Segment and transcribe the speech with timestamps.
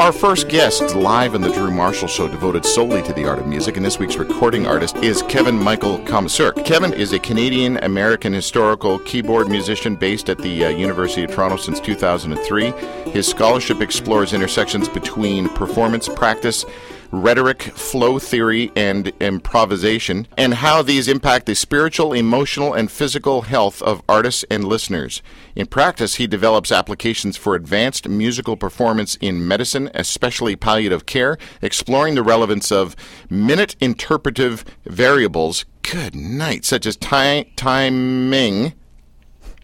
[0.00, 3.46] Our first guest live in the Drew Marshall Show devoted solely to the art of
[3.46, 6.64] music, and this week's recording artist is Kevin Michael Komisaruk.
[6.64, 11.58] Kevin is a Canadian American historical keyboard musician based at the uh, University of Toronto
[11.58, 12.70] since 2003.
[13.10, 16.64] His scholarship explores intersections between performance practice
[17.10, 23.82] rhetoric, flow theory, and improvisation, and how these impact the spiritual, emotional, and physical health
[23.82, 25.22] of artists and listeners.
[25.54, 32.14] In practice, he develops applications for advanced musical performance in medicine, especially palliative care, exploring
[32.14, 32.96] the relevance of
[33.28, 35.64] minute interpretive variables.
[35.82, 38.74] Good night, such as ti- timing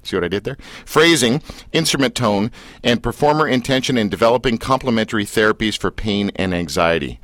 [0.06, 0.56] See what I did there?
[0.84, 1.42] Phrasing,
[1.72, 2.50] instrument tone,
[2.82, 7.20] and performer intention in developing complementary therapies for pain and anxiety.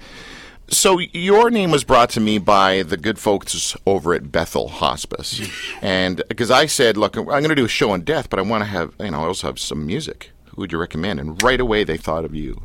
[0.69, 5.41] So your name was brought to me by the good folks over at Bethel Hospice,
[5.83, 8.43] and because I said, "Look, I'm going to do a show on death, but I
[8.43, 10.30] want to have, you know, I also have some music.
[10.46, 12.63] Who would you recommend?" And right away they thought of you.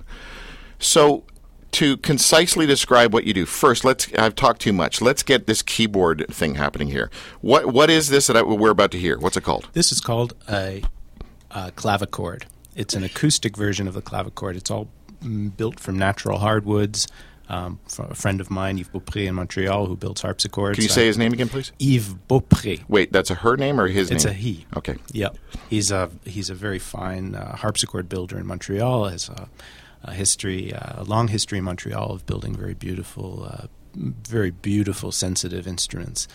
[0.79, 1.25] So
[1.71, 4.11] to concisely describe what you do, first, let's.
[4.13, 5.01] I've talked too much.
[5.01, 7.09] Let's get this keyboard thing happening here.
[7.41, 9.17] What what is this that I, we're about to hear?
[9.19, 9.67] What's it called?
[9.73, 10.83] This is called a,
[11.51, 12.43] a clavichord.
[12.75, 14.55] It's an acoustic version of the clavichord.
[14.55, 14.87] It's all
[15.21, 17.07] mm, built from natural hardwoods.
[17.49, 20.75] Um, a friend of mine, Yves Beaupré in Montreal, who builds harpsichords.
[20.75, 21.71] Can you say his name again, please?
[21.79, 22.83] Yves Beaupré.
[22.89, 24.31] Wait, that's a her name or his It's name?
[24.31, 24.65] It's a he.
[24.75, 24.95] Okay.
[25.13, 25.37] Yep.
[25.69, 29.05] He's a he's a very fine uh, harpsichord builder in Montreal.
[29.05, 29.47] Has a,
[30.07, 35.11] a history, uh, a long history in Montreal of building very beautiful, uh, very beautiful,
[35.11, 36.27] sensitive instruments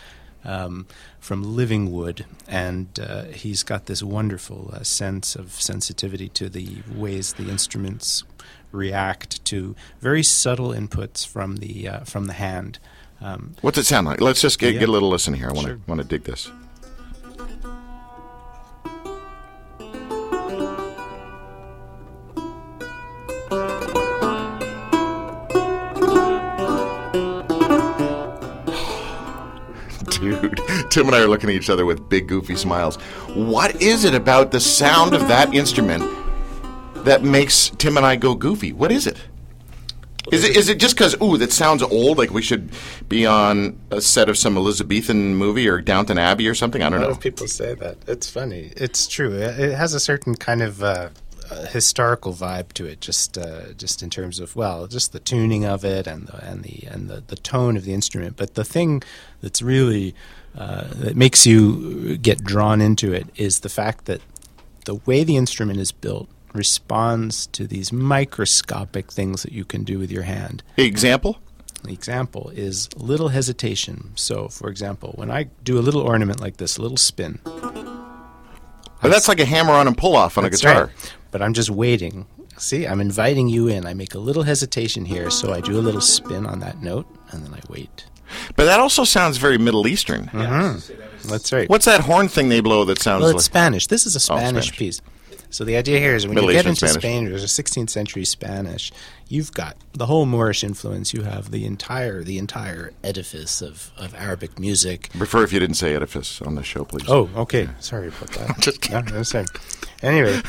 [0.45, 0.87] um,
[1.21, 6.79] from living wood, and uh, he's got this wonderful uh, sense of sensitivity to the
[6.95, 8.25] ways the instruments
[8.73, 12.79] react to very subtle inputs from the uh, from the hand.
[13.21, 14.21] Um, What's it sound like?
[14.21, 14.81] Let's just get, Yeah.
[14.81, 15.49] get a little listen here.
[15.49, 15.81] I want to Sure.
[15.87, 16.51] want to dig this.
[30.23, 30.61] Dude,
[30.91, 32.97] Tim and I are looking at each other with big goofy smiles.
[33.35, 36.05] What is it about the sound of that instrument
[37.05, 38.73] that makes Tim and I go goofy?
[38.73, 39.19] What is it?
[40.31, 42.71] Is it is it just because ooh that sounds old like we should
[43.09, 46.81] be on a set of some Elizabethan movie or Downton Abbey or something?
[46.81, 47.15] I don't A lot know.
[47.17, 47.97] of people say that.
[48.07, 48.71] It's funny.
[48.77, 49.33] It's true.
[49.33, 51.09] It it has a certain kind of uh,
[51.51, 55.65] uh, historical vibe to it, just uh, just in terms of well, just the tuning
[55.65, 58.37] of it and the and the and the, the tone of the instrument.
[58.37, 59.03] But the thing
[59.41, 60.15] that's really
[60.57, 64.21] uh, that makes you get drawn into it is the fact that
[64.85, 69.99] the way the instrument is built responds to these microscopic things that you can do
[69.99, 70.63] with your hand.
[70.77, 71.39] Example?
[71.83, 74.13] The example is little hesitation.
[74.15, 77.41] So, for example, when I do a little ornament like this, a little spin,
[79.03, 80.87] But that's like a hammer on and pull off on a guitar.
[80.87, 81.15] right.
[81.33, 82.27] But I'm just waiting.
[82.59, 83.87] See, I'm inviting you in.
[83.87, 87.07] I make a little hesitation here, so I do a little spin on that note,
[87.31, 88.05] and then I wait.
[88.57, 90.27] But that also sounds very Middle Eastern.
[90.27, 91.29] Mm-hmm.
[91.29, 91.69] That's right.
[91.69, 93.45] What's that horn thing they blow that sounds Well, it's like?
[93.45, 93.87] Spanish.
[93.89, 94.79] This is a Oh, Spanish, Spanish.
[94.79, 95.01] piece.
[95.51, 97.03] So the idea here is when Middle you get Eastern into Spanish.
[97.03, 98.91] Spain, there's a 16th century Spanish.
[99.29, 101.13] You've got the whole Moorish influence.
[101.13, 105.11] You have the entire the entire edifice of, of Arabic music.
[105.11, 107.05] Prefer if you didn't say edifice on the show, please.
[107.07, 107.69] Oh, okay.
[107.81, 108.57] Sorry about that.
[108.61, 109.05] Just kidding.
[109.05, 109.45] No, no, sorry.
[110.03, 110.41] Anyway,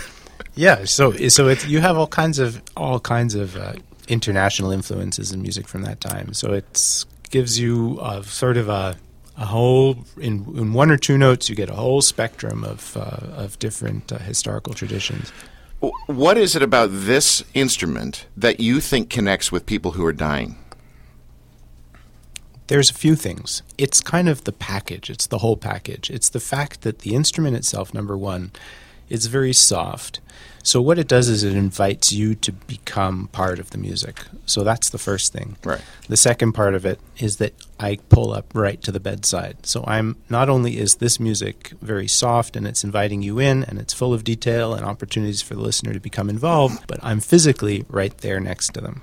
[0.56, 0.86] yeah.
[0.86, 3.74] So so it's you have all kinds of all kinds of uh,
[4.08, 6.34] international influences in music from that time.
[6.34, 8.96] So it gives you a sort of a
[9.38, 13.42] a whole in in one or two notes you get a whole spectrum of uh,
[13.44, 15.32] of different uh, historical traditions.
[16.08, 20.56] What is it about this instrument that you think connects with people who are dying?
[22.68, 23.64] There's a few things.
[23.78, 25.10] It's kind of the package.
[25.10, 26.10] It's the whole package.
[26.10, 28.52] It's the fact that the instrument itself, number one,
[29.10, 30.20] is very soft.
[30.66, 34.24] So what it does is it invites you to become part of the music.
[34.46, 35.58] So that's the first thing.
[35.62, 35.82] Right.
[36.08, 39.66] The second part of it is that I pull up right to the bedside.
[39.66, 43.78] So I'm not only is this music very soft and it's inviting you in and
[43.78, 47.86] it's full of detail and opportunities for the listener to become involved, but I'm physically
[47.90, 49.02] right there next to them.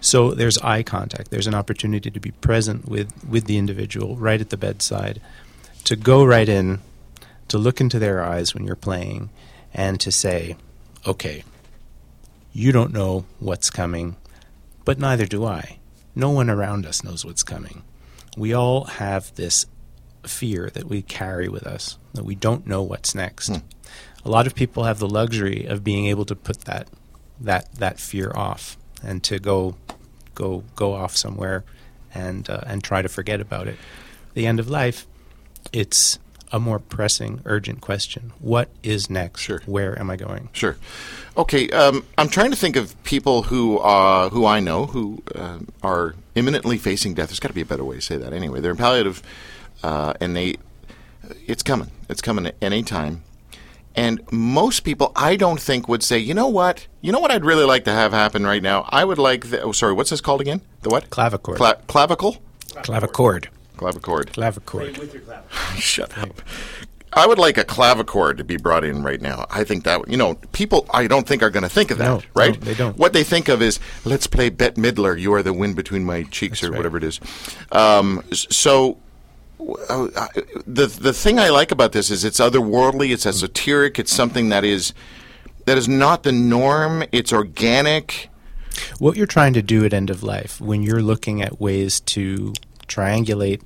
[0.00, 1.30] So there's eye contact.
[1.30, 5.20] There's an opportunity to be present with, with the individual right at the bedside,
[5.84, 6.80] to go right in,
[7.48, 9.30] to look into their eyes when you're playing,
[9.74, 10.56] and to say,
[11.06, 11.44] okay,
[12.52, 14.16] you don't know what's coming,
[14.84, 15.78] but neither do I.
[16.14, 17.82] No one around us knows what's coming.
[18.36, 19.66] We all have this
[20.24, 23.50] fear that we carry with us, that we don't know what's next.
[24.24, 26.88] A lot of people have the luxury of being able to put that
[27.40, 29.76] that that fear off and to go
[30.34, 31.64] go go off somewhere
[32.14, 33.76] and uh, and try to forget about it.
[34.34, 35.06] The end of life,
[35.72, 36.18] it's
[36.52, 38.32] a more pressing, urgent question.
[38.40, 39.42] What is next?
[39.42, 39.62] Sure.
[39.66, 40.48] Where am I going?
[40.52, 40.76] Sure.
[41.36, 41.68] Okay.
[41.70, 46.14] Um, I'm trying to think of people who uh, who I know who uh, are
[46.34, 47.28] imminently facing death.
[47.28, 48.32] There's got to be a better way to say that.
[48.32, 49.22] Anyway, they're in palliative,
[49.82, 50.56] uh, and they
[51.46, 51.90] it's coming.
[52.08, 53.22] It's coming at any time.
[53.94, 56.86] And most people, I don't think, would say, you know what?
[57.00, 58.88] You know what I'd really like to have happen right now?
[58.90, 59.60] I would like the.
[59.60, 59.92] Oh, sorry.
[59.92, 60.60] What's this called again?
[60.82, 61.10] The what?
[61.10, 61.56] Clavichord.
[61.56, 62.36] Cla- clavicle.
[62.68, 63.46] Clavichord.
[63.78, 64.26] Clavichord.
[64.32, 64.98] Clavichord.
[64.98, 65.50] with your clap.
[65.76, 66.42] Shut up.
[67.10, 69.46] I would like a clavichord to be brought in right now.
[69.50, 70.86] I think that you know people.
[70.92, 72.52] I don't think are going to think of that, No, right?
[72.52, 72.98] no, they don't.
[72.98, 75.18] What they think of is let's play Bette Midler.
[75.18, 76.76] You are the wind between my cheeks, or right.
[76.76, 77.18] whatever it is.
[77.72, 78.98] Um, so.
[79.58, 80.28] uh, uh,
[80.66, 84.64] The the thing I like about this is it's otherworldly, it's esoteric, it's something that
[84.64, 84.92] is
[85.64, 87.04] that is not the norm.
[87.10, 88.28] It's organic.
[88.98, 92.52] What you're trying to do at end of life, when you're looking at ways to
[92.86, 93.62] triangulate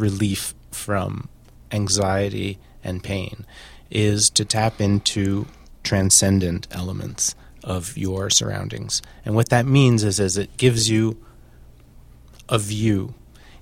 [0.00, 1.28] relief from
[1.70, 3.44] anxiety and pain,
[3.90, 5.46] is to tap into
[5.82, 9.02] transcendent elements of your surroundings.
[9.24, 11.16] And what that means is, is it gives you
[12.48, 13.14] a view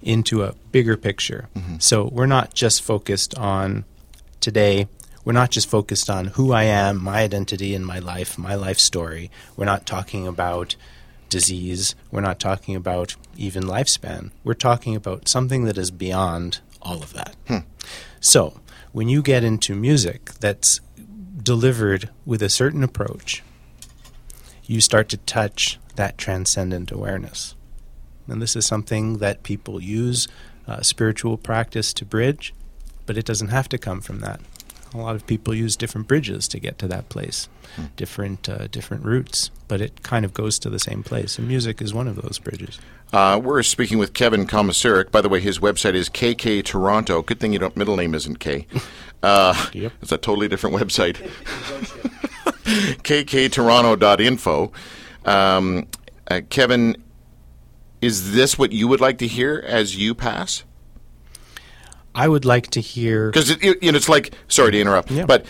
[0.03, 1.49] into a bigger picture.
[1.57, 1.77] Mm-hmm.
[1.81, 3.85] So we're not just focused on
[4.41, 4.89] today.
[5.25, 8.79] We're not just focused on who I am, my identity in my life, my life
[8.79, 9.31] story.
[9.57, 10.77] We're not talking about
[11.29, 11.95] disease.
[12.11, 14.31] We're not talking about even lifespan.
[14.45, 17.37] We're talking about something that is beyond all of that.
[18.21, 18.61] So
[18.93, 20.81] when you get into music that's
[21.43, 23.43] delivered with a certain approach,
[24.65, 27.55] you start to touch that transcendent awareness.
[28.27, 30.29] And this is something that people use
[30.67, 32.53] uh, spiritual practice to bridge,
[33.07, 34.41] but it doesn't have to come from that.
[34.95, 37.49] A lot of people use different bridges to get to that place,
[37.97, 41.39] different uh, different routes, but it kind of goes to the same place.
[41.39, 42.79] And music is one of those bridges.
[43.13, 45.11] Uh, we're speaking with Kevin Komisaruk.
[45.11, 47.23] By the way, his website is KK Toronto.
[47.23, 48.67] Good thing you don't middle name isn't K.
[49.21, 49.93] Uh, Yep.
[50.01, 51.17] It's a totally different website.
[53.03, 54.73] kktoronto.info.
[55.25, 55.87] Um,
[56.31, 56.97] uh, Kevin,
[58.01, 60.63] is this what you would like to hear as you pass?
[62.25, 63.31] I would like to hear.
[63.31, 65.27] Because it, it, you know, it's like sorry to interrupt, Yeah.
[65.27, 65.47] but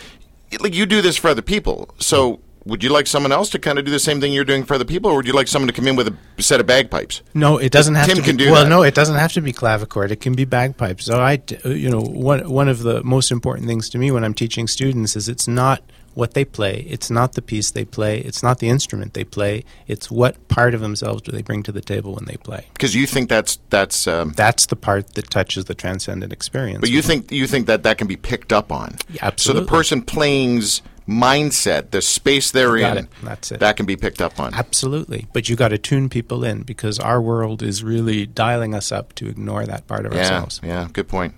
[0.50, 1.88] it, like you do this for other people.
[1.98, 4.64] So would you like someone else to kind of do the same thing you're doing
[4.64, 6.66] for other people, or would you like someone to come in with a set of
[6.66, 7.22] bagpipes?
[7.32, 8.22] No, it doesn't have Tim to.
[8.22, 8.68] can be, do well, that.
[8.70, 10.10] no, it doesn't have to be clavichord.
[10.10, 11.06] It can be bagpipes.
[11.06, 14.34] So I, you know, one one of the most important things to me when I'm
[14.34, 15.82] teaching students is it's not
[16.18, 19.64] what they play, it's not the piece they play, it's not the instrument they play.
[19.86, 22.66] It's what part of themselves do they bring to the table when they play.
[22.72, 24.08] Because you think that's that's.
[24.08, 26.80] Um, That's the part that touches the transcendent experience.
[26.80, 28.96] But you think you think that that can be picked up on.
[29.08, 29.60] Yeah, absolutely.
[29.60, 33.06] So the person playing's mindset, the space they're in, it.
[33.22, 33.60] That's it.
[33.60, 34.54] that can be picked up on.
[34.54, 38.90] Absolutely, but you got to tune people in because our world is really dialing us
[38.90, 40.60] up to ignore that part of Yeah, ourselves.
[40.64, 41.34] yeah, good point.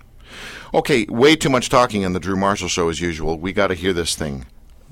[0.73, 3.37] Okay, way too much talking on the Drew Marshall show as usual.
[3.37, 4.45] We got to hear this thing,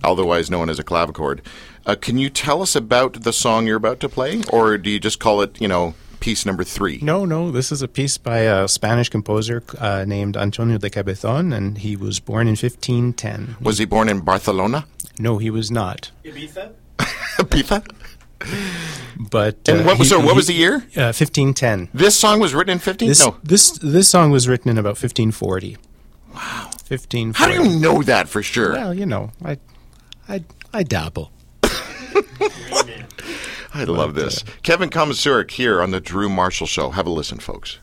[0.04, 1.40] otherwise known as a clavichord.
[1.86, 5.00] Uh, can you tell us about the song you're about to play, or do you
[5.00, 7.00] just call it, you know, piece number three?
[7.02, 11.52] No, no, this is a piece by a Spanish composer uh, named Antonio de Cabezon,
[11.54, 13.56] and he was born in 1510.
[13.62, 14.86] Was he born in Barcelona?
[15.18, 16.12] No, he was not.
[16.26, 16.74] Ibiza?
[17.38, 17.86] Ibiza?
[19.18, 20.20] But And uh, what was he- so?
[20.20, 20.76] What was the year?
[20.96, 21.90] Uh, 1510.
[21.94, 23.14] This song was written in 15?
[23.20, 23.38] No.
[23.44, 25.76] this this song was written in about 1540.
[26.34, 26.70] Wow.
[26.88, 27.34] 1540.
[27.38, 28.72] How do you know that for sure?
[28.74, 29.58] Well, you know, I
[30.30, 30.44] I
[30.74, 31.32] I dabble.
[33.74, 34.44] I love this.
[34.64, 36.92] Kevin Komisaruk here on the Drew Marshall Show.
[36.92, 37.80] Have a listen, folks.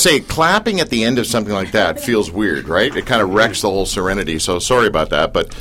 [0.00, 2.94] Say, clapping at the end of something like that feels weird, right?
[2.94, 4.38] It kind of wrecks the whole serenity.
[4.38, 5.54] So sorry about that, but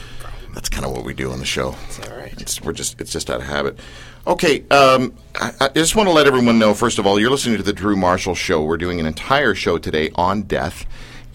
[0.54, 1.76] that's kind of what we do on the show.
[1.86, 2.34] It's all right.
[2.42, 3.80] It's, we're just it's just out of habit.
[4.28, 6.74] Okay, um, I, I just want to let everyone know.
[6.74, 8.64] First of all, you're listening to the Drew Marshall Show.
[8.64, 10.86] We're doing an entire show today on death,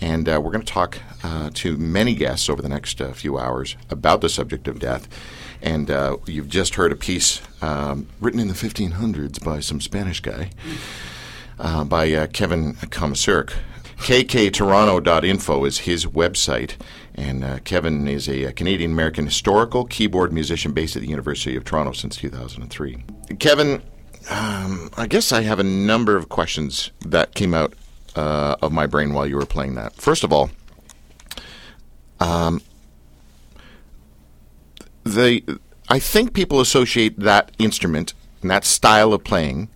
[0.01, 3.39] and uh, we're going to talk uh, to many guests over the next uh, few
[3.39, 5.09] hours about the subject of death.
[5.63, 10.21] And uh, you've just heard a piece um, written in the 1500s by some Spanish
[10.21, 10.51] guy,
[11.59, 13.53] uh, by uh, Kevin Komisaruk.
[13.99, 16.77] KKToronto.info is his website.
[17.15, 21.57] And uh, Kevin is a, a Canadian American historical keyboard musician based at the University
[21.57, 23.05] of Toronto since 2003.
[23.39, 23.83] Kevin,
[24.31, 27.75] um, I guess I have a number of questions that came out
[28.17, 29.95] uh, of my brain while you were playing that.
[29.95, 30.51] First of all,
[32.21, 32.61] um,
[35.05, 35.43] the
[35.89, 39.69] I think people associate that instrument and that style of playing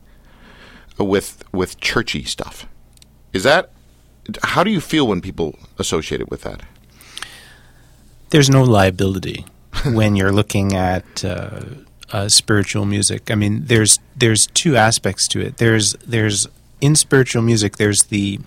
[1.04, 2.66] with with churchy stuff.
[3.32, 3.70] Is that
[4.42, 6.62] how do you feel when people associate it with that?
[8.30, 9.46] There's no liability
[9.84, 11.60] when you're looking at uh,
[12.12, 13.30] uh, spiritual music.
[13.30, 15.58] I mean, there's there's two aspects to it.
[15.58, 16.46] There's there's
[16.80, 17.76] in spiritual music.
[17.76, 18.40] There's the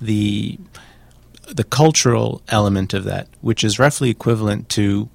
[0.00, 0.58] the
[1.48, 5.08] the cultural element of that, which is roughly equivalent to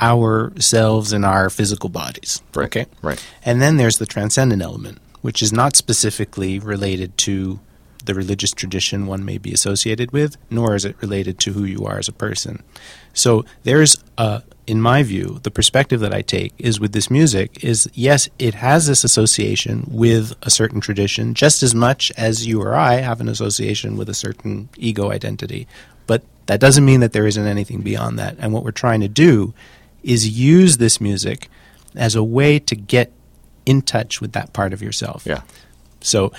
[0.00, 2.42] ourselves and our physical bodies.
[2.54, 2.66] Right.
[2.66, 2.86] Okay.
[3.02, 3.24] Right.
[3.44, 7.60] And then there's the transcendent element, which is not specifically related to
[8.04, 11.86] the religious tradition one may be associated with, nor is it related to who you
[11.86, 12.62] are as a person.
[13.14, 17.64] So there's a in my view, the perspective that I take is with this music
[17.64, 22.62] is yes, it has this association with a certain tradition just as much as you
[22.62, 25.66] or I have an association with a certain ego identity.
[26.06, 28.36] But that doesn't mean that there isn't anything beyond that.
[28.38, 29.52] And what we're trying to do
[30.02, 31.48] is use this music
[31.96, 33.12] as a way to get
[33.66, 35.24] in touch with that part of yourself.
[35.26, 35.42] Yeah.
[36.00, 36.32] So,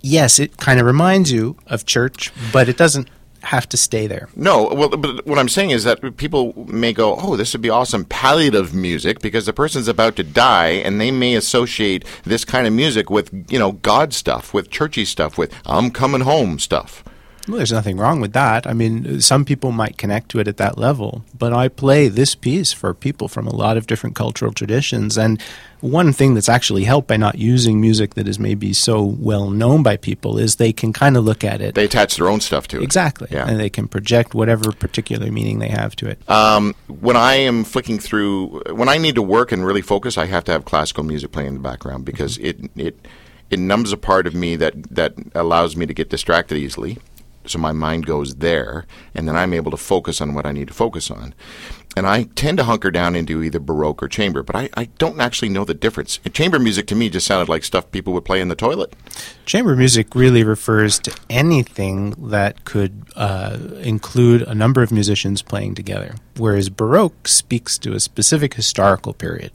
[0.00, 3.08] yes, it kind of reminds you of church, but it doesn't
[3.44, 4.28] have to stay there.
[4.34, 7.68] No, well, but what I'm saying is that people may go, "Oh, this would be
[7.68, 12.66] awesome palliative music," because the person's about to die, and they may associate this kind
[12.66, 17.04] of music with, you know, God stuff, with churchy stuff, with "I'm coming home" stuff.
[17.46, 18.66] Well, there's nothing wrong with that.
[18.66, 22.34] I mean, some people might connect to it at that level, but I play this
[22.34, 25.18] piece for people from a lot of different cultural traditions.
[25.18, 25.40] And
[25.80, 29.82] one thing that's actually helped by not using music that is maybe so well known
[29.82, 31.74] by people is they can kind of look at it.
[31.74, 32.82] They attach their own stuff to it.
[32.82, 33.28] Exactly.
[33.30, 33.46] Yeah.
[33.46, 36.28] And they can project whatever particular meaning they have to it.
[36.30, 40.24] Um, when I am flicking through, when I need to work and really focus, I
[40.26, 43.06] have to have classical music playing in the background because it it
[43.50, 46.98] it numbs a part of me that that allows me to get distracted easily.
[47.46, 50.68] So my mind goes there, and then I'm able to focus on what I need
[50.68, 51.34] to focus on.
[51.96, 55.20] And I tend to hunker down into either Baroque or chamber, but I, I don't
[55.20, 56.18] actually know the difference.
[56.24, 58.94] And chamber music to me just sounded like stuff people would play in the toilet.
[59.46, 65.74] Chamber music really refers to anything that could uh, include a number of musicians playing
[65.76, 69.52] together, whereas Baroque speaks to a specific historical period.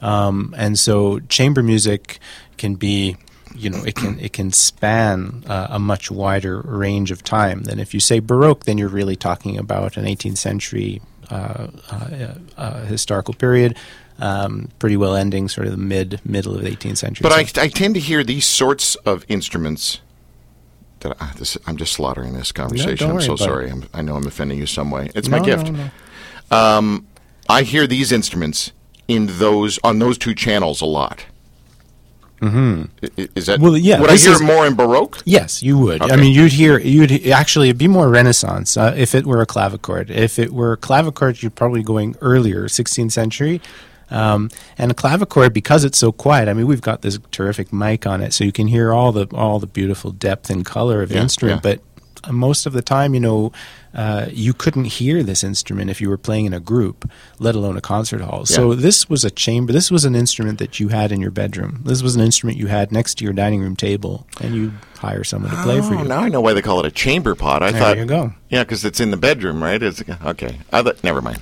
[0.00, 2.18] Um, and so chamber music
[2.56, 3.16] can be
[3.54, 7.78] you know it can it can span uh, a much wider range of time than
[7.78, 12.84] if you say baroque then you're really talking about an 18th century uh, uh, uh,
[12.84, 13.76] historical period
[14.18, 17.62] um, pretty well ending sort of the mid middle of the 18th century But I,
[17.62, 20.00] I tend to hear these sorts of instruments.
[21.00, 23.08] That I, this, I'm just slaughtering this conversation.
[23.08, 23.70] don't I'm so sorry.
[23.70, 25.10] I'm, I know I'm offending you some way.
[25.14, 25.70] It's No, my gift.
[25.70, 25.90] no,
[26.50, 26.56] no.
[26.56, 27.08] Um,
[27.48, 28.72] I hear these instruments
[29.08, 31.26] in those on those two channels a lot.
[32.40, 33.06] Mm-hmm.
[33.36, 35.22] Is that Well, yeah, Would I hear is- more in Baroque?
[35.24, 36.02] Yes, you would.
[36.02, 39.46] I mean, you'd hear you'd actually it'd be more Renaissance uh, if it were a
[39.46, 40.10] clavichord.
[40.10, 43.60] If it were a clavichord, you're probably going earlier, 16th century.
[44.10, 46.48] Um, and a clavichord, because it's so quiet.
[46.48, 49.26] I mean, we've got this terrific mic on it, so you can hear all the
[49.34, 51.64] all the beautiful depth and color of the Yeah, instrument.
[51.64, 51.76] yeah.
[51.76, 51.80] But
[52.30, 53.52] most of the time, you know,
[53.94, 57.76] uh, you couldn't hear this instrument if you were playing in a group, let alone
[57.76, 58.44] a concert hall.
[58.44, 59.72] So this was a chamber.
[59.72, 61.80] This was an instrument that you had in your bedroom.
[61.84, 65.22] This was an instrument you had next to your dining room table, and you hire
[65.22, 66.08] someone to play for Oh, you.
[66.08, 67.62] now I know why they call it a chamber pot.
[67.62, 68.32] I There thought you go.
[68.48, 69.80] Yeah, because it's in the bedroom, right?
[69.82, 70.58] It's okay.
[70.72, 71.38] I thought, never mind.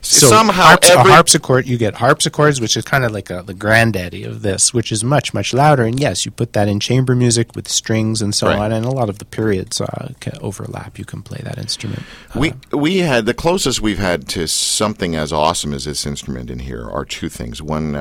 [0.00, 3.42] So Somehow, harps, every a harpsichord, you get harpsichords, which is kind of like a,
[3.42, 5.82] the granddaddy of this, which is much much louder.
[5.84, 8.58] And yes, you put that in chamber music with strings and so Right.
[8.58, 10.08] on, and a lot of the periods uh,
[10.40, 10.98] overlap.
[10.98, 12.02] You can play that instrument.
[12.34, 16.60] We we had the closest we've had to something as awesome as this instrument in
[16.60, 17.60] here are two things.
[17.60, 17.96] One,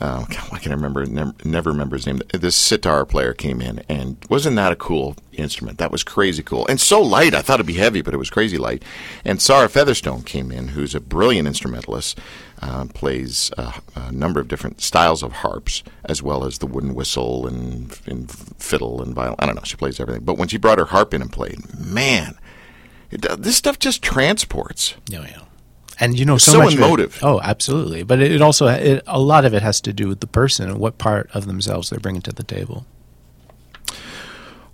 [0.00, 2.20] uh, uh, I can remember never, never remember his name.
[2.32, 5.78] This sitar player came in, and wasn't that a cool instrument?
[5.78, 7.34] That was crazy cool and so light.
[7.34, 8.82] I thought it'd be heavy, but it was crazy light.
[9.24, 12.18] And Sarah Featherstone came in, who's a brilliant instrumentalist,
[12.62, 16.94] uh, plays uh, a number of different styles of harps, as well as the wooden
[16.94, 19.36] whistle and, and fiddle and violin.
[19.38, 19.62] I don't know.
[19.64, 20.24] She plays everything.
[20.24, 22.38] But when she brought her harp in and played, man,
[23.10, 24.94] it, this stuff just transports.
[25.08, 25.42] Yeah, yeah
[25.98, 27.16] and you know so, so much emotive.
[27.16, 28.02] It, oh, absolutely.
[28.02, 30.68] But it, it also it, a lot of it has to do with the person
[30.68, 32.86] and what part of themselves they're bringing to the table.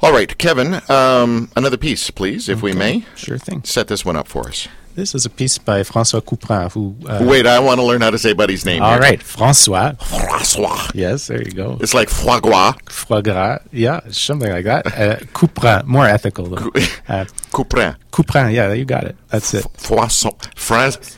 [0.02, 2.64] All right, Kevin, um, another piece, please, if okay.
[2.64, 3.04] we may.
[3.14, 3.62] Sure thing.
[3.62, 4.66] Set this one up for us.
[4.96, 6.72] This is a piece by Francois Couperin.
[6.72, 7.46] Who uh, wait?
[7.46, 8.82] I want to learn how to say Buddy's name.
[8.82, 9.00] All here.
[9.00, 9.92] right, Francois.
[9.92, 10.88] Francois.
[10.92, 11.78] Yes, there you go.
[11.80, 12.74] It's like foie gras.
[12.90, 13.60] Foie gras.
[13.70, 14.86] Yeah, something like that.
[14.86, 16.70] Uh, Couperin, more ethical though.
[17.08, 17.96] Uh, Couperin.
[18.10, 18.52] Couperin.
[18.52, 19.16] Yeah, you got it.
[19.28, 19.64] That's it.
[19.76, 20.32] Francois.
[20.56, 21.16] France.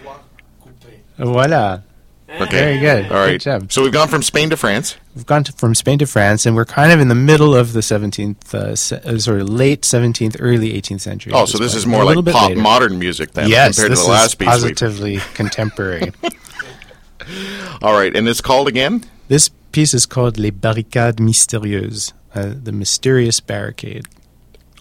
[1.19, 1.83] Voilà.
[2.29, 2.51] Okay.
[2.51, 3.13] Very good.
[3.13, 3.33] All right.
[3.33, 3.73] Good job.
[3.73, 4.97] So we've gone from Spain to France.
[5.15, 7.73] We've gone to, from Spain to France, and we're kind of in the middle of
[7.73, 11.33] the 17th, uh, se- uh, sort of late 17th, early 18th century.
[11.33, 11.79] Oh, so this point.
[11.79, 12.61] is more like pop later.
[12.61, 14.49] modern music then, yes, compared to the last piece.
[14.49, 16.13] positively contemporary.
[17.83, 19.05] All right, and it's called again?
[19.29, 24.07] This piece is called Les Barricades Mystérieuses, uh, the mysterious barricade.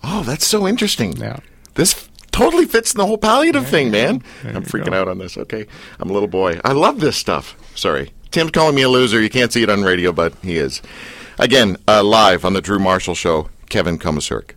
[0.04, 1.16] Oh, that's so interesting.
[1.18, 1.38] Yeah.
[1.76, 4.24] This totally fits in the whole palliative thing, man.
[4.44, 5.02] I'm freaking go.
[5.02, 5.38] out on this.
[5.38, 5.66] Okay.
[6.00, 6.60] I'm a little boy.
[6.66, 7.56] I love this stuff.
[7.76, 8.12] Sorry.
[8.34, 9.22] Tim's calling me a loser.
[9.22, 10.82] You can't see it on radio, but he is.
[11.38, 14.54] Again, uh, live on the Drew Marshall Show, Kevin Komisaruk.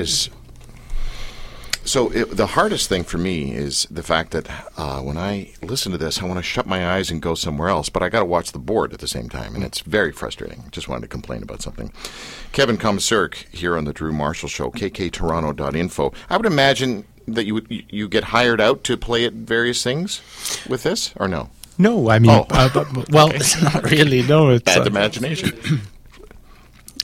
[0.00, 0.30] Is
[1.84, 5.92] so it, the hardest thing for me is the fact that uh, when I listen
[5.92, 8.20] to this, I want to shut my eyes and go somewhere else, but I got
[8.20, 10.64] to watch the board at the same time, and it's very frustrating.
[10.70, 11.90] Just wanted to complain about something.
[12.52, 16.12] Kevin Komisaruk here on the Drew Marshall Show, kktoronto.info.
[16.28, 20.20] I would imagine that you you- get hired out to play at various things
[20.68, 21.48] with this or no?
[21.78, 22.46] No, I mean, Oh.
[22.50, 24.22] uh, well, it's not really.
[24.22, 25.80] No, it's Bad uh, imagination.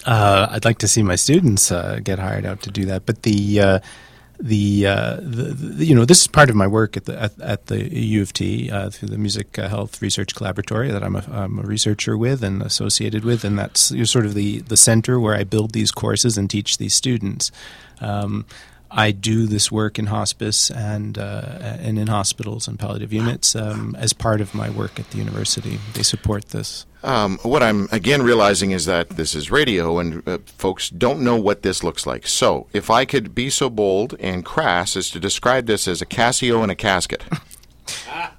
[0.07, 3.23] Uh, I'd like to see my students uh, get hired out to do that, but
[3.23, 3.79] the uh,
[4.39, 7.41] the, uh, the, the you know this is part of my work at the at,
[7.41, 11.25] at the U of T uh, through the Music Health Research Collaboratory that I'm a,
[11.31, 15.35] I'm a researcher with and associated with, and that's sort of the the center where
[15.35, 17.51] I build these courses and teach these students.
[18.01, 18.47] Um,
[18.91, 23.97] I do this work in hospice and uh, and in hospitals and palliative units um,
[23.99, 25.79] as part of my work at the university.
[25.95, 26.87] They support this.
[27.03, 31.37] Um, what I'm again realizing is that this is radio, and uh, folks don't know
[31.37, 32.27] what this looks like.
[32.27, 36.07] So, if I could be so bold and crass as to describe this as a
[36.07, 37.25] Casio in a casket,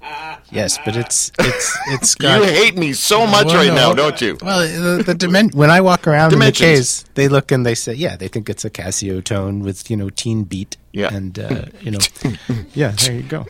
[0.50, 2.40] Yes, but it's it's it's got.
[2.40, 3.74] you hate me so much Well, right no.
[3.90, 4.38] now, don't you?
[4.40, 4.60] Well,
[4.96, 7.02] the, the dimen- when I walk around in the Dimensions.
[7.02, 9.96] case, they look and they say, yeah, they think it's a Casio tone with you
[9.96, 10.76] know teen beat.
[10.92, 11.12] Yeah.
[11.14, 11.98] and uh, you know,
[12.74, 13.46] yeah, there you go.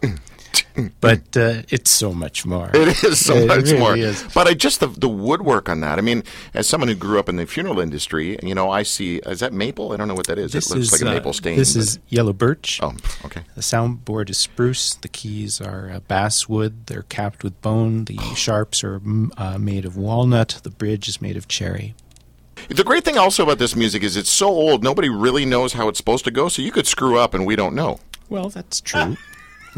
[1.00, 2.70] But uh, it's so much more.
[2.74, 3.96] It is so It much really more.
[3.96, 4.22] is.
[4.34, 5.98] But I just the the woodwork on that.
[5.98, 6.22] I mean,
[6.54, 9.52] as someone who grew up in the funeral industry, you know, I see is that
[9.52, 9.92] maple?
[9.92, 10.52] I don't know what that is.
[10.52, 11.56] This it looks is like a uh, maple stain.
[11.56, 12.80] This but- is yellow birch.
[12.82, 13.42] oh, okay.
[13.54, 14.94] The soundboard is spruce.
[14.94, 16.86] The keys are uh, basswood.
[16.86, 18.04] They're capped with bone.
[18.04, 20.60] The sharps are mm, uh, made of walnut.
[20.62, 21.94] The bridge is made of cherry.
[22.68, 25.88] The great thing also about this music is it's so old, nobody really knows how
[25.88, 26.48] it's supposed to go.
[26.48, 28.00] So you could screw up, and we don't know.
[28.28, 29.16] Well, that's true.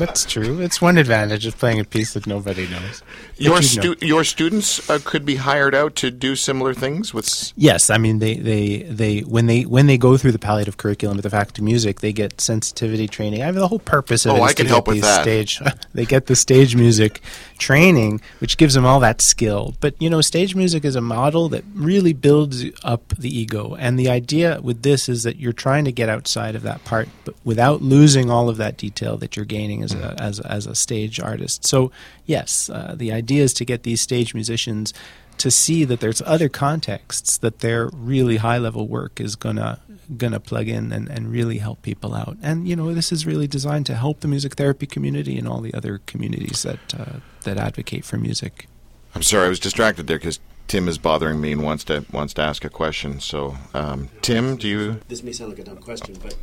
[0.00, 0.60] That's true.
[0.60, 3.02] It's one advantage of playing a piece that nobody knows.
[3.36, 3.94] Your you know.
[4.00, 7.26] your students uh, could be hired out to do similar things with.
[7.26, 10.76] s- Yes, I mean they, they, they when they when they go through the palliative
[10.76, 13.42] curriculum at the Faculty of Music, they get sensitivity training.
[13.42, 15.04] I mean, the whole purpose of Oh, it is I to can help with these
[15.04, 15.22] that.
[15.22, 15.60] stage.
[15.94, 17.20] they get the stage music
[17.58, 19.74] training, which gives them all that skill.
[19.80, 23.74] But you know, stage music is a model that really builds up the ego.
[23.78, 27.08] And the idea with this is that you're trying to get outside of that part,
[27.24, 30.66] but without losing all of that detail that you're gaining as a as a, as
[30.66, 31.66] a stage artist.
[31.66, 31.90] So
[32.26, 34.92] yes, uh, the idea is to get these stage musicians
[35.40, 39.81] to see that there's other contexts that their really high level work is gonna
[40.18, 42.37] gonna plug in and, and really help people out.
[42.42, 45.62] And you know, this is really designed to help the music therapy community and all
[45.62, 48.68] the other communities that uh, that advocate for music.
[49.14, 52.35] I'm sorry, I was distracted there because Tim is bothering me and wants to wants
[52.35, 53.18] to ask a question.
[53.18, 56.37] So, um, Tim, do you This may sound like a dumb question, but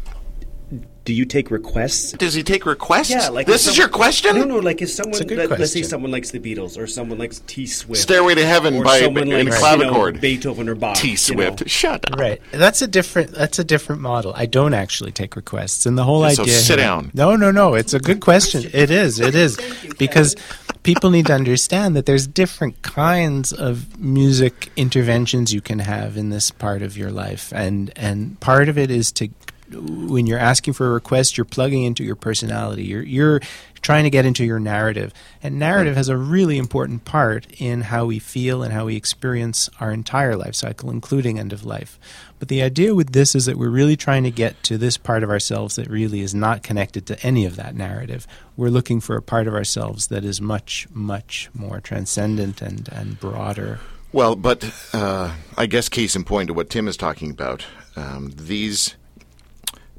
[1.06, 2.12] do you take requests?
[2.12, 3.10] does he take requests?
[3.10, 4.36] Yeah, like this if is some- your question.
[4.36, 4.58] No, no.
[4.60, 7.39] Like if someone, a good let, us say someone likes the Beatles, or someone likes
[7.47, 10.08] T Swift, Stairway to Heaven or by someone in likes clavichord.
[10.08, 10.97] you know, Beethoven or Bach.
[10.97, 11.62] T you Swift.
[11.62, 11.67] know.
[11.67, 12.19] Shut up.
[12.19, 12.41] Right.
[12.51, 14.34] That's a different that's a different model.
[14.36, 15.86] I don't actually take requests.
[15.86, 17.12] And the whole So idea sit here- down.
[17.13, 17.73] No, no, no.
[17.75, 18.69] It's a good question.
[18.73, 19.21] It is.
[19.21, 19.58] It is.
[19.97, 20.36] Because
[20.84, 26.30] people need to understand that there's different kinds of music interventions you can have in
[26.32, 27.53] this part of your life.
[27.56, 29.30] And and part of it is to
[29.71, 32.84] when you're asking for a request, you're plugging into your personality.
[32.84, 33.41] You're you're
[33.82, 35.13] trying to get into your narrative.
[35.41, 39.69] And narrative has a really important part in how we feel and how we experience
[39.80, 41.99] our entire life cycle, including end of life.
[42.39, 45.23] But the idea with this is that we're really trying to get to this part
[45.23, 48.27] of ourselves that really is not connected to any of that narrative.
[48.56, 53.19] We're looking for a part of ourselves that is much, much more transcendent and, and
[53.19, 53.80] broader.
[54.12, 58.34] Well, but uh, I guess case in point to what Tim is talking about, um,
[58.36, 58.95] these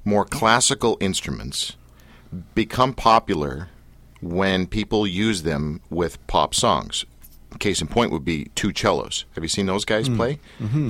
[0.05, 1.77] more classical instruments
[2.55, 3.69] become popular
[4.21, 7.05] when people use them with pop songs.
[7.59, 9.25] Case in point would be two cellos.
[9.35, 10.39] Have you seen those guys play?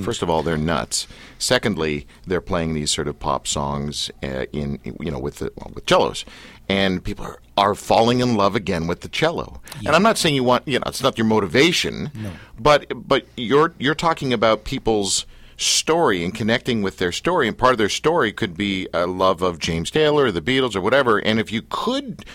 [0.03, 1.07] First of all, they're nuts.
[1.37, 5.71] Secondly, they're playing these sort of pop songs uh, in you know with the well,
[5.73, 6.25] with cellos,
[6.67, 9.61] and people are, are falling in love again with the cello.
[9.85, 12.11] And I'm not saying you want you know it's not your motivation,
[12.59, 15.25] but but you're you're talking about people's
[15.59, 17.47] story and connecting with their story.
[17.47, 20.75] And part of their story could be a love of James Taylor, or the Beatles,
[20.75, 21.19] or whatever.
[21.19, 22.25] And if you could,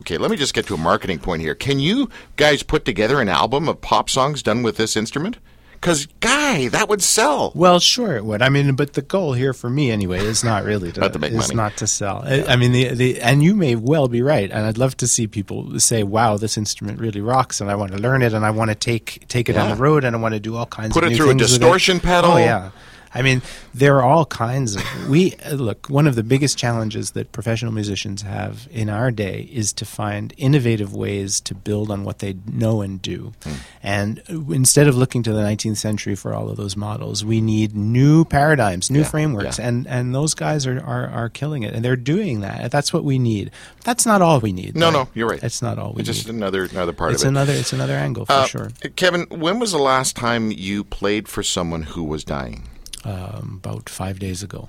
[0.00, 1.54] okay, let me just get to a marketing point here.
[1.54, 5.38] Can you guys put together an album of pop songs done with this instrument?
[5.80, 7.52] Because, guy, that would sell.
[7.54, 8.42] Well, sure it would.
[8.42, 11.18] I mean, but the goal here for me, anyway, is not really to, Not to
[11.18, 11.54] make is money.
[11.54, 12.22] not to sell.
[12.26, 15.06] I, I mean, the, the and you may well be right, and I'd love to
[15.06, 18.44] see people say, "Wow, this instrument really rocks," and I want to learn it, and
[18.44, 19.64] I want to take take it Yeah.
[19.64, 21.34] on the road, and I want to do all kinds Put of it through a
[21.34, 22.32] distortion pedal.
[22.32, 22.70] Oh yeah.
[23.14, 23.42] I mean,
[23.74, 24.82] there are all kinds of.
[25.08, 25.88] We look.
[25.88, 30.32] One of the biggest challenges that professional musicians have in our day is to find
[30.36, 33.32] innovative ways to build on what they know and do.
[33.44, 33.52] Hmm.
[33.82, 37.74] And instead of looking to the 19th century for all of those models, we need
[37.74, 39.68] new paradigms, new Yeah, frameworks, yeah.
[39.68, 42.70] and and those guys are, are are killing it, and they're doing that.
[42.70, 43.50] That's what we need.
[43.84, 44.76] That's not all we need.
[44.76, 45.04] No, though.
[45.04, 45.42] no, you're right.
[45.42, 46.34] It's not all we It's just need.
[46.34, 47.30] another another part It's of it.
[47.30, 47.52] another.
[47.54, 48.68] It's another angle for Uh, sure.
[48.96, 52.64] Kevin, when was the last time you played for someone who was dying?
[53.04, 54.68] Um, about five days ago.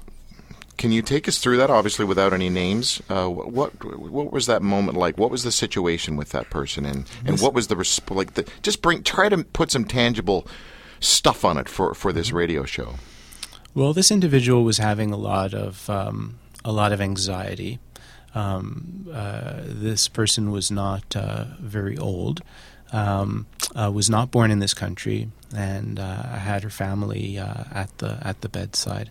[0.77, 1.69] Can you take us through that?
[1.69, 3.01] Obviously, without any names.
[3.09, 5.17] Uh, what, what was that moment like?
[5.17, 8.35] What was the situation with that person, and and what was the resp- like?
[8.35, 10.47] The, just bring try to put some tangible
[11.01, 12.95] stuff on it for for this radio show.
[13.73, 17.79] Well, this individual was having a lot of um, a lot of anxiety.
[18.35, 22.41] Um, uh, this person was not uh, very old,
[22.91, 27.97] um, uh, was not born in this country, and uh, had her family uh, at
[27.97, 29.10] the at the bedside,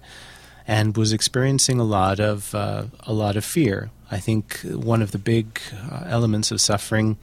[0.67, 3.91] and was experiencing a lot of uh, a lot of fear.
[4.11, 5.61] I think one of the big
[6.07, 7.19] elements of suffering,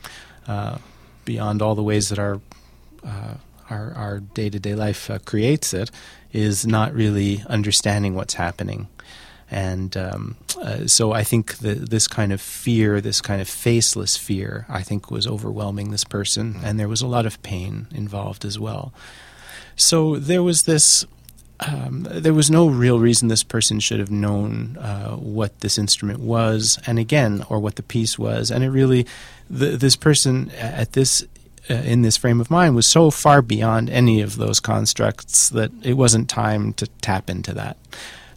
[1.26, 2.40] beyond all the ways that our
[3.70, 5.90] our, our day-to-day life creates it,
[6.32, 8.88] is not really understanding what's happening.
[9.52, 14.18] And um, uh, so I think that this kind of fear, this kind of faceless
[14.18, 16.66] fear, I think was overwhelming this person, mm-hmm.
[16.66, 18.94] and there was a lot of pain involved as well.
[19.76, 21.06] So there was this.
[21.62, 26.20] Um, there was no real reason this person should have known uh, what this instrument
[26.20, 28.52] was, and again, or what the piece was.
[28.52, 29.06] And it really,
[29.50, 31.24] this person at this
[31.70, 35.72] uh, in this frame of mind was so far beyond any of those constructs that
[35.82, 37.78] it wasn't time to tap into that.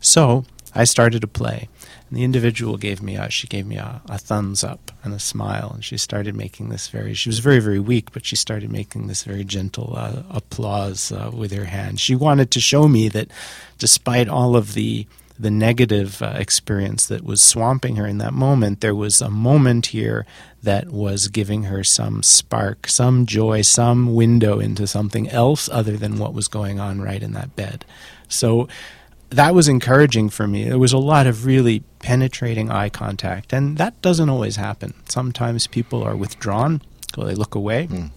[0.00, 0.44] So
[0.78, 1.68] I started to play,
[2.08, 5.18] and the individual gave me a she gave me a, a thumbs up and a
[5.18, 7.14] smile, and she started making this very.
[7.14, 11.32] She was very very weak, but she started making this very gentle uh, applause uh,
[11.34, 11.98] with her hand.
[11.98, 13.28] She wanted to show me that,
[13.76, 18.80] despite all of the the negative uh, experience that was swamping her in that moment,
[18.80, 20.26] there was a moment here
[20.62, 26.18] that was giving her some spark, some joy, some window into something else other than
[26.18, 27.84] what was going on right in that bed.
[28.28, 28.68] So
[29.30, 30.64] that was encouraging for me.
[30.64, 34.94] There was a lot of really penetrating eye contact, and that doesn't always happen.
[35.08, 36.80] Sometimes people are withdrawn,
[37.14, 37.88] so they look away.
[37.88, 38.10] Mm.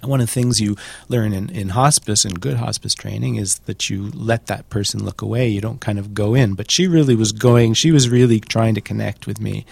[0.00, 0.76] And one of the things you
[1.08, 5.22] learn in, in hospice and good hospice training is that you let that person look
[5.22, 5.48] away.
[5.48, 6.54] You don't kind of go in.
[6.54, 9.66] But she really was going, she was really trying to connect with me.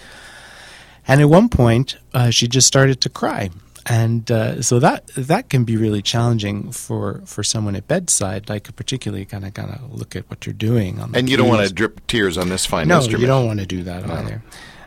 [1.07, 3.49] And at one point, uh, she just started to cry
[3.85, 8.73] and uh, so that that can be really challenging for, for someone at bedside, like
[8.75, 10.99] particularly kind of kind of look at what you're doing.
[11.13, 13.21] and you don't want to drip tears on this fine no, instrument.
[13.21, 14.13] you don't want to do that no.
[14.13, 14.41] either.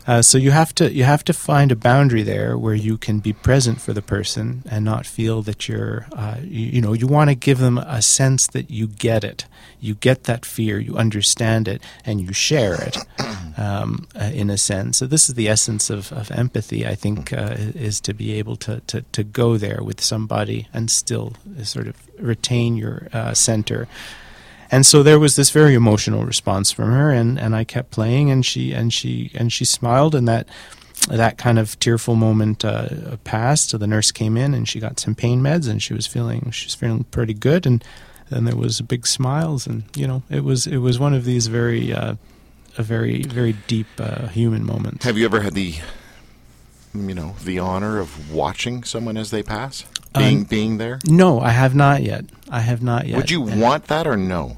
[0.07, 3.19] Uh, so you have to you have to find a boundary there where you can
[3.19, 7.05] be present for the person and not feel that you're uh, you, you, know you
[7.05, 9.45] want to give them a sense that you get it,
[9.81, 12.97] you get that fear, you understand it, and you share it
[13.57, 14.97] um, uh, in a sense.
[14.97, 16.87] So this is the essence of, of empathy.
[16.87, 20.89] I think uh, is to be able to, to to go there with somebody and
[20.89, 23.89] still sort of retain your uh, center.
[24.69, 28.29] And so there was this very emotional response from her, and, and I kept playing,
[28.29, 30.47] and she and she and she smiled, and that
[31.09, 33.69] that kind of tearful moment uh, passed.
[33.69, 36.51] So the nurse came in, and she got some pain meds, and she was feeling
[36.51, 37.83] she was feeling pretty good, and
[38.29, 41.47] then there was big smiles, and you know it was it was one of these
[41.47, 42.15] very uh,
[42.77, 45.05] a very very deep uh, human moments.
[45.05, 45.75] Have you ever had the
[46.93, 49.85] you know the honor of watching someone as they pass?
[50.17, 50.99] Being um, being there?
[51.05, 52.25] No, I have not yet.
[52.49, 53.17] I have not yet.
[53.17, 54.57] Would you want that or no?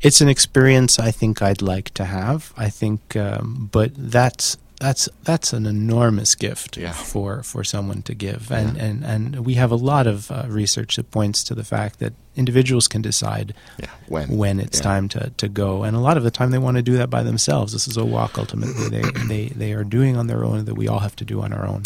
[0.00, 2.52] It's an experience I think I'd like to have.
[2.56, 6.92] I think, um, but that's that's that's an enormous gift yeah.
[6.92, 8.84] for, for someone to give, and, yeah.
[8.84, 12.12] and and we have a lot of uh, research that points to the fact that
[12.34, 13.88] individuals can decide yeah.
[14.06, 16.76] when when it's time to, to go, and a lot of the time they want
[16.76, 17.72] to do that by themselves.
[17.72, 20.88] This is a walk ultimately they they they are doing on their own that we
[20.88, 21.84] all have to do on our own.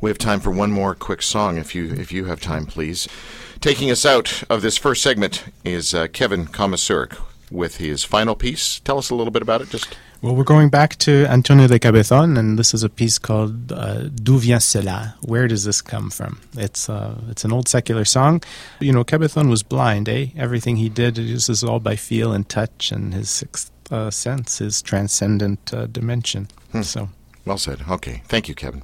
[0.00, 3.08] We have time for one more quick song, if you if you have time, please.
[3.60, 7.18] Taking us out of this first segment is uh, Kevin Komisaruk
[7.50, 8.80] with his final piece.
[8.80, 9.96] Tell us a little bit about it, just.
[10.22, 14.08] Well, we're going back to Antonio de Cabezon, and this is a piece called uh,
[14.22, 16.40] "D'où vient cela?" Where does this come from?
[16.56, 18.42] It's uh, it's an old secular song.
[18.80, 20.08] You know, Cabezon was blind.
[20.08, 24.10] Eh, everything he did this is all by feel and touch, and his sixth uh,
[24.10, 26.48] sense, his transcendent uh, dimension.
[26.72, 26.82] Hmm.
[26.82, 27.08] So,
[27.44, 27.82] well said.
[27.88, 28.82] Okay, thank you, Kevin.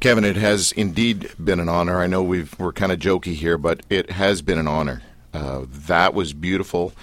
[0.00, 2.00] Kevin, it has indeed been an honor.
[2.00, 5.02] I know we've, we're kind of jokey here, but it has been an honor.
[5.34, 6.94] Uh, that was beautiful,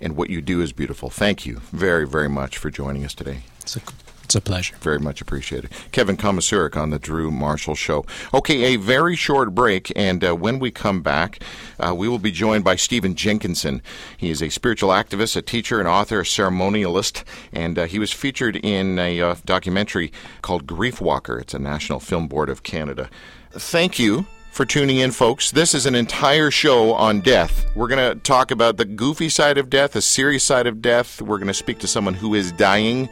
[0.00, 1.10] and what you do is beautiful.
[1.10, 3.40] Thank you very, very much for joining us today.
[3.60, 3.80] It's a,
[4.28, 4.76] it's a pleasure.
[4.82, 5.70] Very much appreciated.
[5.90, 8.04] Kevin Komisaruk on the Drew Marshall Show.
[8.34, 11.42] Okay, a very short break, and uh, when we come back,
[11.80, 13.80] uh, we will be joined by Stephen Jenkinson.
[14.18, 17.24] He is a spiritual activist, a teacher, an author, a ceremonialist,
[17.54, 20.12] and uh, he was featured in a uh, documentary
[20.42, 21.40] called Griefwalker.
[21.40, 23.08] It's a National Film Board of Canada.
[23.52, 25.52] Thank you for tuning in, folks.
[25.52, 27.64] This is an entire show on death.
[27.74, 31.22] We're going to talk about the goofy side of death, the serious side of death.
[31.22, 33.08] We're going to speak to someone who is dying.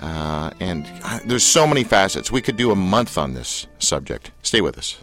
[0.00, 0.86] Uh, and
[1.24, 2.30] there's so many facets.
[2.30, 4.30] We could do a month on this subject.
[4.42, 4.98] Stay with us.